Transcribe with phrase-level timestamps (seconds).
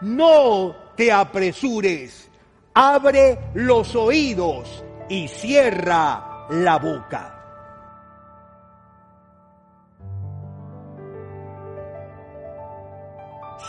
[0.00, 2.28] No te apresures.
[2.74, 7.40] Abre los oídos y cierra la boca.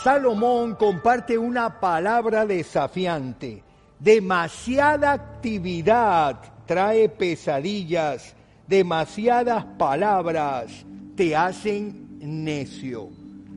[0.02, 3.62] Salomón comparte una palabra desafiante.
[4.00, 8.34] Demasiada actividad trae pesadillas,
[8.66, 13.10] demasiadas palabras te hacen necio.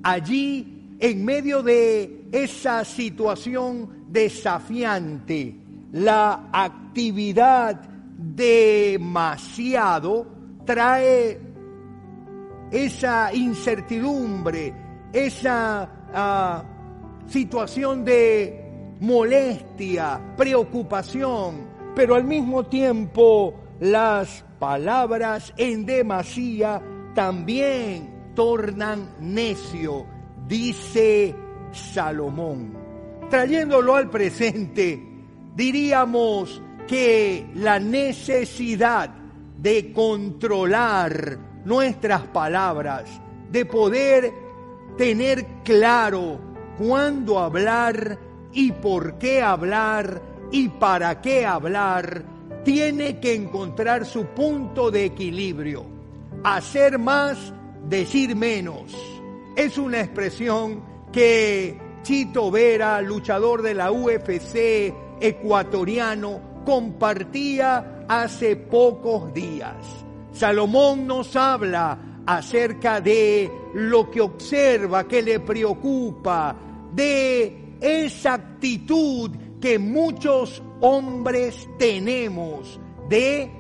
[0.04, 5.56] Allí, en medio de esa situación desafiante,
[5.92, 7.82] la actividad
[8.18, 9.56] demasiado
[10.66, 11.40] trae
[12.72, 14.74] esa incertidumbre,
[15.14, 16.64] esa ah,
[17.28, 18.66] situación de
[19.00, 26.82] molestia, preocupación, pero al mismo tiempo las palabras en demasía
[27.14, 30.06] también tornan necio,
[30.48, 31.36] dice
[31.72, 32.74] Salomón.
[33.30, 35.02] Trayéndolo al presente,
[35.56, 39.10] diríamos que la necesidad
[39.58, 43.20] de controlar nuestras palabras,
[43.52, 44.32] de poder
[44.98, 46.40] tener claro
[46.78, 48.20] cuándo hablar
[48.54, 50.22] y por qué hablar
[50.52, 52.24] y para qué hablar,
[52.64, 55.86] tiene que encontrar su punto de equilibrio.
[56.44, 57.54] Hacer más,
[57.90, 59.15] decir menos.
[59.56, 69.76] Es una expresión que Chito Vera, luchador de la UFC ecuatoriano, compartía hace pocos días.
[70.34, 76.56] Salomón nos habla acerca de lo que observa, que le preocupa,
[76.94, 82.80] de esa actitud que muchos hombres tenemos
[83.10, 83.52] de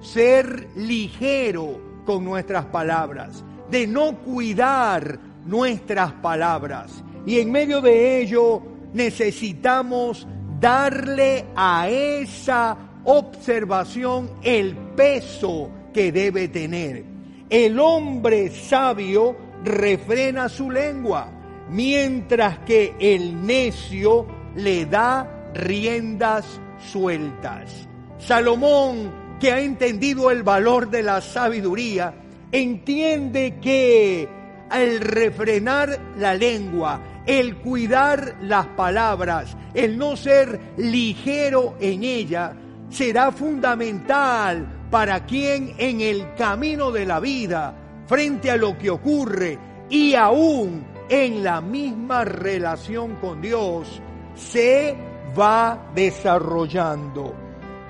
[0.00, 7.02] ser ligero con nuestras palabras, de no cuidar nuestras palabras.
[7.26, 8.62] Y en medio de ello
[8.92, 10.26] necesitamos
[10.60, 17.04] darle a esa observación el peso que debe tener.
[17.50, 21.32] El hombre sabio refrena su lengua
[21.70, 26.60] mientras que el necio le da riendas
[26.90, 27.88] sueltas.
[28.18, 32.14] Salomón, que ha entendido el valor de la sabiduría,
[32.50, 34.28] entiende que
[34.72, 42.54] el refrenar la lengua, el cuidar las palabras, el no ser ligero en ella,
[42.90, 47.74] será fundamental para quien en el camino de la vida,
[48.06, 49.58] frente a lo que ocurre
[49.90, 54.00] y aún en la misma relación con Dios
[54.34, 54.96] se
[55.38, 57.34] va desarrollando.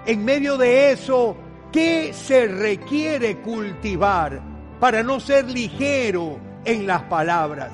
[0.06, 1.36] En medio de eso,
[1.70, 4.40] ¿qué se requiere cultivar
[4.80, 7.72] para no ser ligero en las palabras?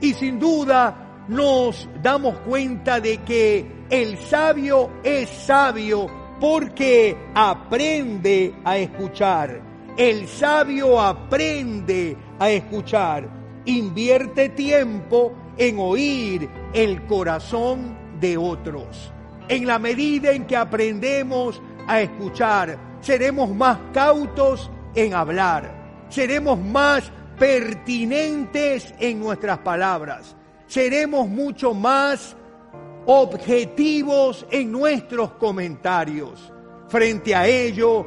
[0.00, 6.06] Y sin duda nos damos cuenta de que el sabio es sabio
[6.40, 9.60] porque aprende a escuchar.
[9.96, 13.36] El sabio aprende a escuchar
[13.66, 19.12] invierte tiempo en oír el corazón de otros.
[19.48, 27.12] En la medida en que aprendemos a escuchar, seremos más cautos en hablar, seremos más
[27.38, 30.34] pertinentes en nuestras palabras,
[30.66, 32.34] seremos mucho más
[33.06, 36.52] objetivos en nuestros comentarios.
[36.88, 38.06] Frente a ello,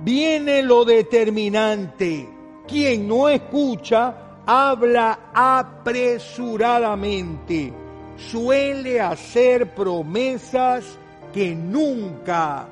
[0.00, 2.28] viene lo determinante.
[2.66, 4.14] Quien no escucha
[4.46, 7.72] habla apresuradamente,
[8.16, 10.98] suele hacer promesas
[11.32, 12.66] que nunca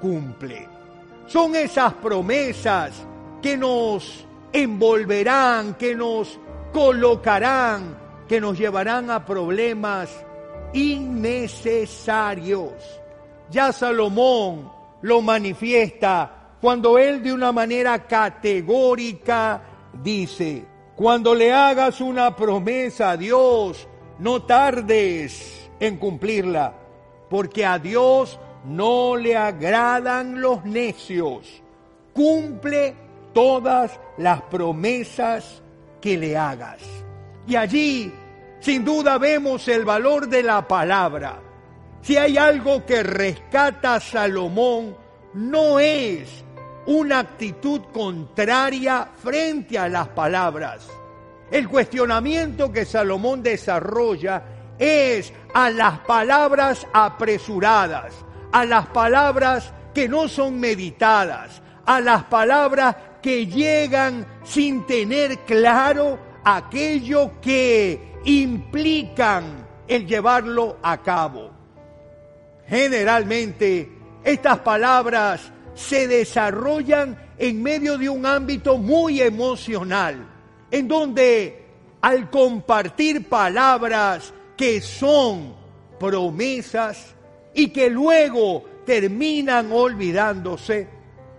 [0.00, 0.68] cumple.
[1.26, 2.92] Son esas promesas
[3.42, 6.38] que nos envolverán, que nos
[6.72, 7.96] colocarán,
[8.28, 10.10] que nos llevarán a problemas
[10.72, 12.72] innecesarios.
[13.50, 14.70] Ya Salomón
[15.02, 19.62] lo manifiesta cuando él de una manera categórica
[20.02, 20.64] dice,
[20.96, 23.86] cuando le hagas una promesa a Dios,
[24.18, 26.74] no tardes en cumplirla,
[27.30, 31.62] porque a Dios no le agradan los necios.
[32.12, 32.96] Cumple
[33.38, 35.62] todas las promesas
[36.00, 36.80] que le hagas.
[37.46, 38.12] Y allí
[38.58, 41.38] Sin duda vemos el valor de la palabra.
[42.02, 44.96] Si hay algo que rescata a Salomón,
[45.34, 46.44] no es
[46.86, 50.88] una actitud contraria frente a las palabras.
[51.48, 54.42] El cuestionamiento que Salomón desarrolla
[54.76, 58.12] es a las palabras apresuradas,
[58.50, 62.96] a las palabras que no son meditadas, a las palabras
[63.28, 71.50] que llegan sin tener claro aquello que implican el llevarlo a cabo.
[72.66, 73.92] Generalmente
[74.24, 80.26] estas palabras se desarrollan en medio de un ámbito muy emocional,
[80.70, 81.66] en donde
[82.00, 85.54] al compartir palabras que son
[86.00, 87.14] promesas
[87.52, 90.88] y que luego terminan olvidándose,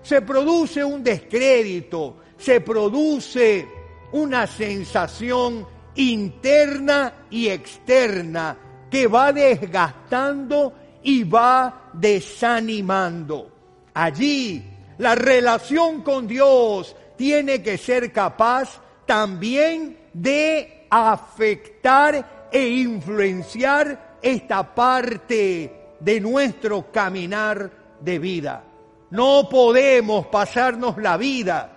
[0.02, 3.68] se produce un descrédito, se produce
[4.12, 8.58] una sensación interna y externa
[8.90, 10.74] que va desgastando
[11.04, 13.52] y va desanimando.
[13.94, 14.64] Allí
[14.98, 25.96] la relación con Dios tiene que ser capaz también de afectar e influenciar esta parte
[26.00, 28.64] de nuestro caminar de vida.
[29.12, 31.72] No podemos pasarnos la vida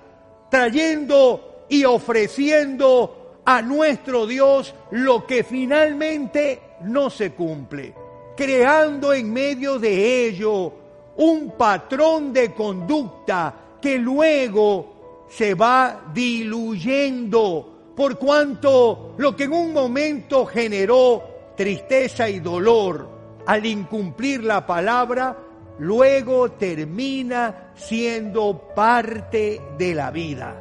[0.51, 7.95] trayendo y ofreciendo a nuestro Dios lo que finalmente no se cumple
[8.37, 10.73] creando en medio de ello
[11.17, 19.73] un patrón de conducta que luego se va diluyendo, por cuanto lo que en un
[19.73, 21.23] momento generó
[21.57, 23.09] tristeza y dolor
[23.47, 25.37] al incumplir la palabra,
[25.83, 30.55] luego termina siendo parte de la vida.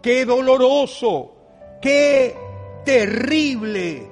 [0.00, 1.32] Qué doloroso,
[1.82, 2.36] qué
[2.84, 4.06] terrible,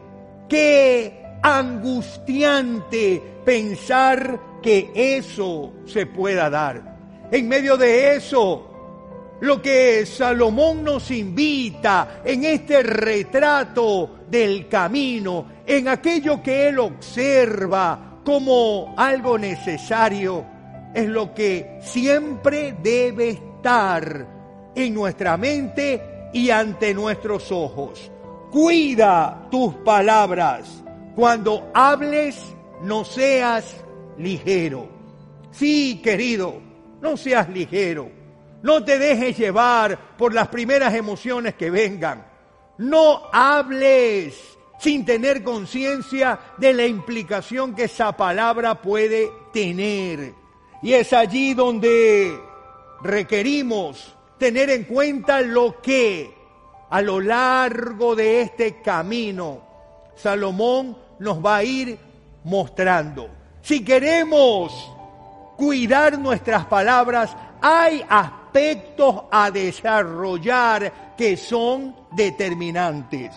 [0.48, 6.98] qué angustiante pensar que eso se pueda dar.
[7.30, 15.86] En medio de eso, lo que Salomón nos invita en este retrato del camino, en
[15.86, 20.44] aquello que él observa como algo necesario,
[20.92, 24.26] es lo que siempre debe estar
[24.74, 28.12] en nuestra mente y ante nuestros ojos.
[28.50, 30.84] Cuida tus palabras
[31.16, 32.38] cuando hables,
[32.82, 33.74] no seas
[34.18, 34.90] ligero.
[35.50, 36.60] Sí, querido,
[37.00, 38.10] no seas ligero.
[38.60, 42.26] No te dejes llevar por las primeras emociones que vengan.
[42.76, 50.34] No hables sin tener conciencia de la implicación que esa palabra puede tener.
[50.82, 52.38] Y es allí donde
[53.02, 56.32] requerimos tener en cuenta lo que
[56.90, 59.68] a lo largo de este camino
[60.18, 61.98] Salomón nos va a ir
[62.44, 63.28] mostrando.
[63.62, 64.72] Si queremos
[65.56, 73.32] cuidar nuestras palabras, hay aspectos a desarrollar que son determinantes.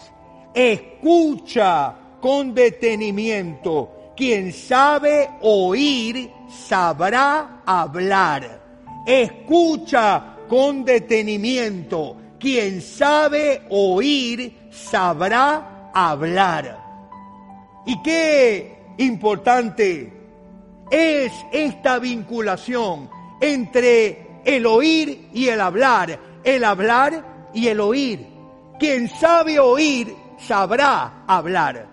[0.54, 4.14] Escucha con detenimiento.
[4.16, 8.62] Quien sabe oír, sabrá hablar.
[9.06, 12.18] Escucha con detenimiento.
[12.40, 16.80] Quien sabe oír, sabrá hablar.
[17.86, 20.14] Y qué importante
[20.92, 28.28] es esta vinculación entre el oír y el hablar, el hablar y el oír.
[28.78, 31.88] Quien sabe oír sabrá hablar.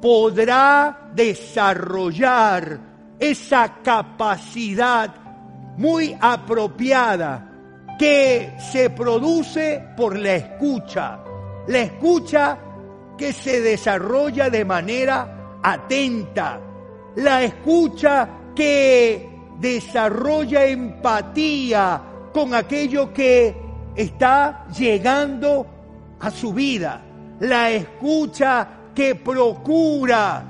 [0.00, 2.80] Podrá desarrollar
[3.18, 5.14] esa capacidad
[5.76, 7.50] muy apropiada
[7.98, 11.20] que se produce por la escucha.
[11.66, 12.58] La escucha
[13.18, 16.58] que se desarrolla de manera atenta,
[17.16, 23.54] la escucha que desarrolla empatía con aquello que
[23.94, 25.79] está llegando
[26.20, 27.02] a su vida,
[27.40, 30.44] la escucha que procura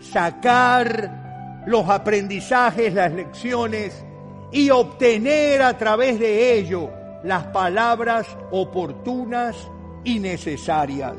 [0.00, 4.04] sacar los aprendizajes, las lecciones
[4.52, 6.90] y obtener a través de ello
[7.24, 9.56] las palabras oportunas
[10.04, 11.16] y necesarias.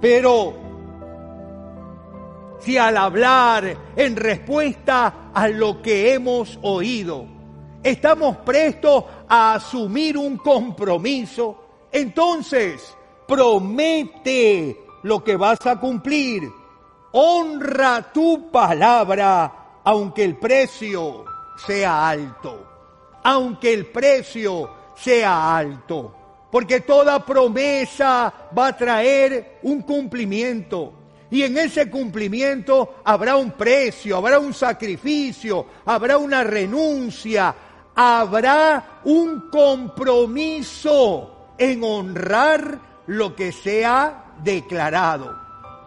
[0.00, 0.54] Pero
[2.58, 7.26] si al hablar en respuesta a lo que hemos oído,
[7.82, 12.94] estamos prestos a asumir un compromiso, entonces
[13.26, 16.50] promete lo que vas a cumplir.
[17.12, 21.24] Honra tu palabra, aunque el precio
[21.66, 22.66] sea alto.
[23.22, 26.14] Aunque el precio sea alto.
[26.50, 30.94] porque toda promesa va a traer un cumplimiento.
[31.30, 37.54] Y en ese cumplimiento habrá un precio, habrá un sacrificio, habrá una renuncia,
[37.94, 45.36] habrá un compromiso en honrar lo que se ha declarado.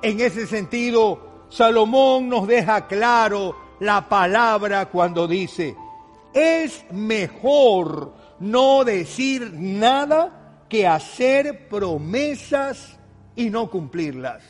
[0.02, 5.76] En ese sentido, Salomón nos deja claro la palabra cuando dice,
[6.34, 12.98] es mejor no decir nada que hacer promesas
[13.36, 14.44] y no cumplirlas.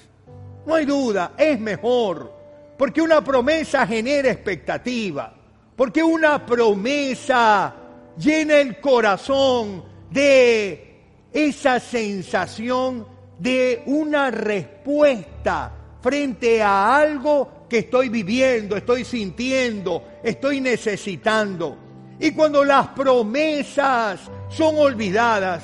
[0.65, 2.31] No hay duda, es mejor,
[2.77, 5.33] porque una promesa genera expectativa,
[5.75, 7.75] porque una promesa
[8.17, 10.90] llena el corazón de
[11.33, 13.05] esa sensación
[13.39, 15.71] de una respuesta
[16.01, 21.77] frente a algo que estoy viviendo, estoy sintiendo, estoy necesitando.
[22.19, 24.19] Y cuando las promesas
[24.49, 25.63] son olvidadas,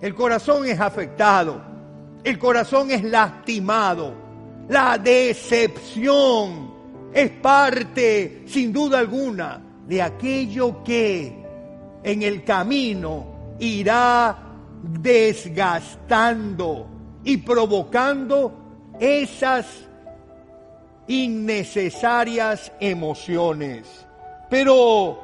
[0.00, 1.62] el corazón es afectado,
[2.24, 4.12] el corazón es lastimado,
[4.68, 6.74] la decepción
[7.12, 11.32] es parte, sin duda alguna, de aquello que
[12.02, 14.47] en el camino irá
[14.82, 16.86] desgastando
[17.24, 18.52] y provocando
[18.98, 19.66] esas
[21.06, 24.06] innecesarias emociones.
[24.50, 25.18] Pero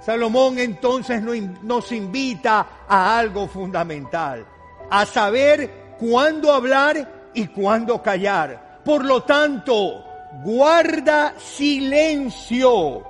[0.00, 1.22] Salomón entonces
[1.62, 4.46] nos invita a algo fundamental,
[4.90, 8.80] a saber cuándo hablar y cuándo callar.
[8.84, 10.04] Por lo tanto,
[10.42, 13.02] guarda silencio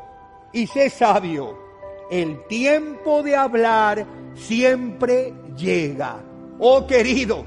[0.52, 1.58] y sé sabio.
[2.10, 6.16] El tiempo de hablar siempre llega.
[6.58, 7.44] Oh querido,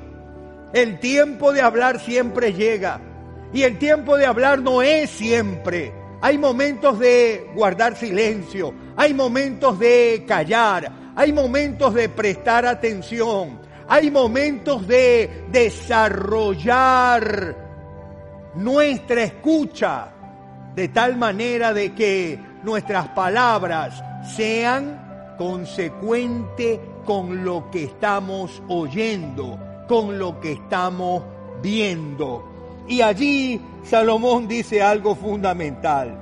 [0.74, 3.02] el tiempo de hablar siempre llega.
[3.54, 5.94] Y el tiempo de hablar no es siempre.
[6.22, 14.12] Hay momentos de guardar silencio, hay momentos de callar, hay momentos de prestar atención, hay
[14.12, 17.56] momentos de desarrollar
[18.56, 20.10] nuestra escucha
[20.76, 24.04] de tal manera de que nuestras palabras
[24.36, 31.24] sean consecuentes con lo que estamos oyendo con lo que estamos
[31.62, 32.44] viendo.
[32.88, 36.16] Y allí Salomón dice algo fundamental.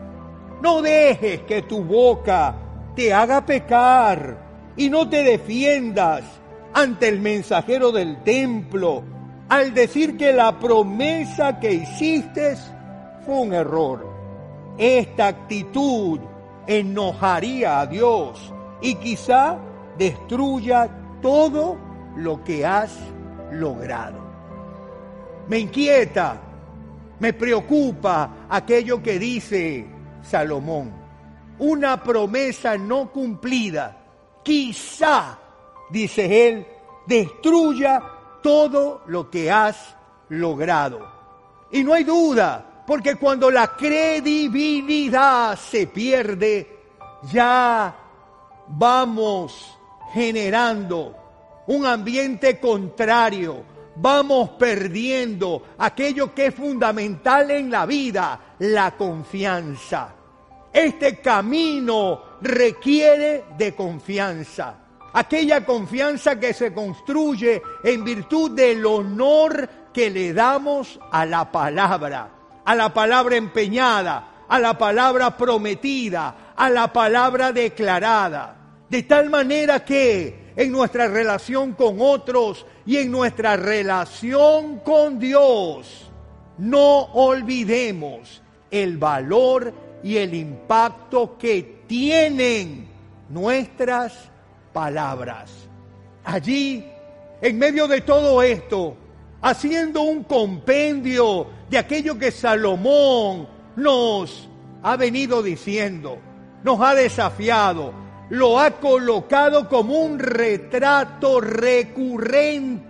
[0.62, 2.56] No dejes que tu boca
[2.96, 4.38] te haga pecar
[4.78, 6.24] y no te defiendas
[6.74, 9.04] ante el mensajero del templo
[9.50, 12.56] al decir que la promesa que hiciste
[13.26, 14.08] fue un error.
[14.78, 16.20] Esta actitud
[16.68, 19.58] enojaría a Dios y quizá
[19.98, 20.90] destruya
[21.22, 21.78] todo
[22.16, 22.98] lo que has
[23.52, 24.20] logrado.
[25.48, 26.42] Me inquieta,
[27.20, 29.86] me preocupa aquello que dice
[30.22, 30.92] Salomón.
[31.60, 33.98] Una promesa no cumplida,
[34.44, 35.40] quizá,
[35.90, 36.68] dice él,
[37.06, 38.02] destruya
[38.42, 39.96] todo lo que has
[40.30, 41.00] logrado.
[41.72, 46.80] Y no hay duda, porque cuando la credibilidad se pierde,
[47.32, 47.96] ya
[48.68, 49.75] vamos
[50.16, 51.14] generando
[51.68, 53.66] un ambiente contrario,
[53.98, 60.16] vamos perdiendo aquello que es fundamental en la vida, la confianza.
[60.72, 64.78] Este camino requiere de confianza.
[65.12, 72.30] Aquella confianza que se construye en virtud del honor que le damos a la palabra,
[72.64, 78.65] a la palabra empeñada, a la palabra prometida, a la palabra declarada.
[78.90, 86.12] De tal manera que en nuestra relación con otros y en nuestra relación con Dios,
[86.58, 89.74] no olvidemos el valor
[90.04, 92.88] y el impacto que tienen
[93.30, 94.14] nuestras
[94.72, 95.52] palabras.
[96.24, 96.86] Allí,
[97.42, 98.96] en medio de todo esto,
[99.42, 104.50] haciendo un compendio de aquello que Salomón nos
[104.84, 106.18] ha venido diciendo,
[106.64, 112.86] nos ha desafiado, lo ha colocado como un retrato recurrente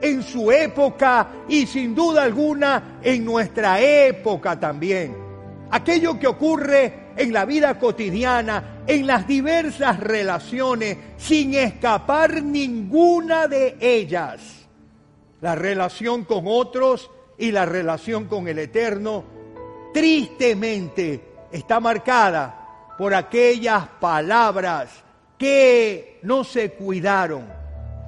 [0.00, 5.16] en su época y sin duda alguna en nuestra época también.
[5.70, 13.76] Aquello que ocurre en la vida cotidiana, en las diversas relaciones, sin escapar ninguna de
[13.80, 14.66] ellas.
[15.40, 19.24] La relación con otros y la relación con el Eterno,
[19.92, 22.61] tristemente está marcada
[22.96, 24.90] por aquellas palabras
[25.38, 27.46] que no se cuidaron,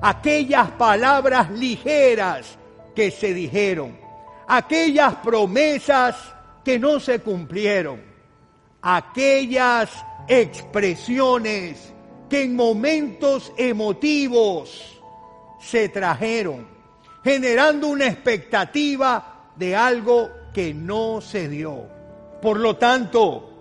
[0.00, 2.58] aquellas palabras ligeras
[2.94, 3.98] que se dijeron,
[4.46, 6.16] aquellas promesas
[6.64, 8.02] que no se cumplieron,
[8.82, 9.90] aquellas
[10.28, 11.92] expresiones
[12.28, 15.00] que en momentos emotivos
[15.60, 16.66] se trajeron,
[17.22, 21.88] generando una expectativa de algo que no se dio.
[22.40, 23.53] Por lo tanto,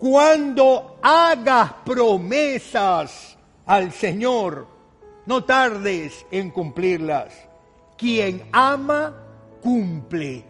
[0.00, 4.66] cuando hagas promesas al Señor,
[5.26, 7.34] no tardes en cumplirlas.
[7.98, 9.14] Quien ama,
[9.62, 10.42] cumple.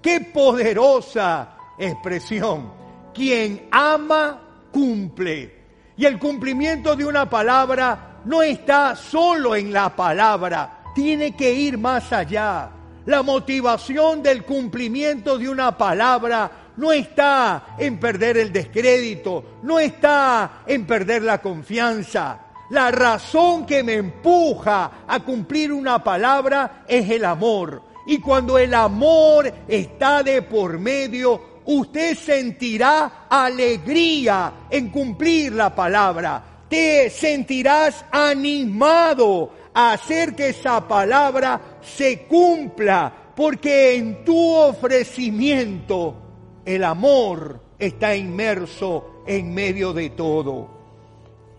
[0.00, 2.72] Qué poderosa expresión.
[3.12, 4.40] Quien ama,
[4.70, 5.52] cumple.
[5.96, 11.76] Y el cumplimiento de una palabra no está solo en la palabra, tiene que ir
[11.76, 12.70] más allá.
[13.06, 20.62] La motivación del cumplimiento de una palabra no está en perder el descrédito, no está
[20.66, 22.38] en perder la confianza.
[22.70, 27.82] La razón que me empuja a cumplir una palabra es el amor.
[28.06, 36.42] Y cuando el amor está de por medio, usted sentirá alegría en cumplir la palabra.
[36.68, 46.31] Te sentirás animado a hacer que esa palabra se cumpla, porque en tu ofrecimiento
[46.64, 50.68] el amor está inmerso en medio de todo.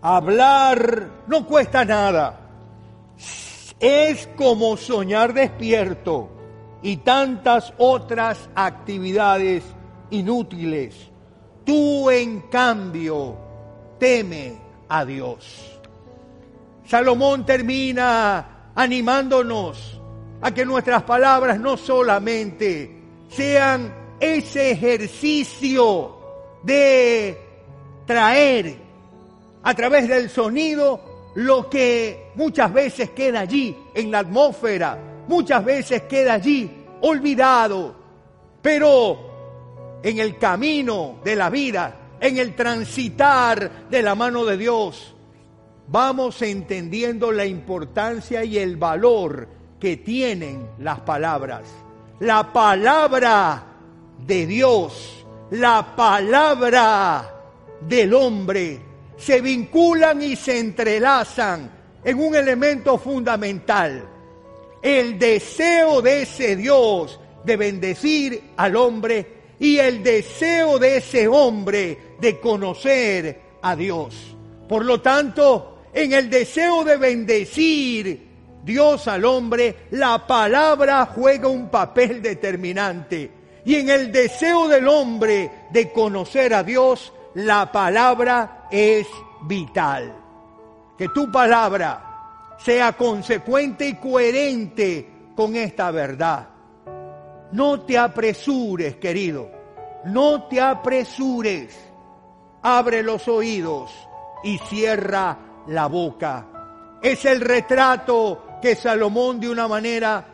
[0.00, 2.40] Hablar no cuesta nada.
[3.80, 6.28] Es como soñar despierto
[6.82, 9.64] y tantas otras actividades
[10.10, 11.10] inútiles.
[11.64, 13.36] Tú, en cambio,
[13.98, 14.58] teme
[14.88, 15.80] a Dios.
[16.86, 20.00] Salomón termina animándonos
[20.42, 26.16] a que nuestras palabras no solamente sean ese ejercicio
[26.62, 27.38] de
[28.06, 28.76] traer
[29.62, 36.02] a través del sonido lo que muchas veces queda allí en la atmósfera, muchas veces
[36.02, 37.94] queda allí olvidado,
[38.62, 45.14] pero en el camino de la vida, en el transitar de la mano de Dios,
[45.88, 49.48] vamos entendiendo la importancia y el valor
[49.80, 51.62] que tienen las palabras.
[52.20, 53.73] La palabra
[54.26, 57.30] de Dios, la palabra
[57.80, 58.80] del hombre,
[59.16, 61.70] se vinculan y se entrelazan
[62.02, 64.08] en un elemento fundamental.
[64.82, 72.16] El deseo de ese Dios de bendecir al hombre y el deseo de ese hombre
[72.20, 74.36] de conocer a Dios.
[74.68, 78.28] Por lo tanto, en el deseo de bendecir
[78.64, 83.43] Dios al hombre, la palabra juega un papel determinante.
[83.64, 89.06] Y en el deseo del hombre de conocer a Dios, la palabra es
[89.42, 90.14] vital.
[90.98, 96.48] Que tu palabra sea consecuente y coherente con esta verdad.
[97.52, 99.50] No te apresures, querido.
[100.04, 101.74] No te apresures.
[102.62, 103.90] Abre los oídos
[104.42, 106.98] y cierra la boca.
[107.02, 110.26] Es el retrato que Salomón de una manera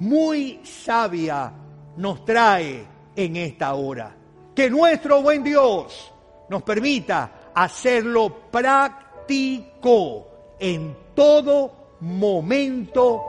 [0.00, 1.52] muy sabia
[1.96, 2.84] nos trae
[3.16, 4.14] en esta hora.
[4.54, 6.12] Que nuestro buen Dios
[6.48, 10.26] nos permita hacerlo práctico
[10.58, 13.22] en todo momento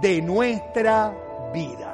[0.00, 1.14] de nuestra
[1.52, 1.91] vida.